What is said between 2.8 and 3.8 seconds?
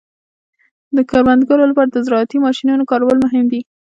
کارول مهم دي.